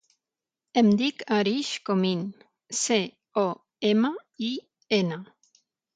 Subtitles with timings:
[0.81, 2.23] Em dic Arij Comin:
[2.79, 2.97] ce,
[3.45, 3.47] o,
[3.91, 4.13] ema,
[4.49, 4.51] i,
[5.03, 5.25] ena.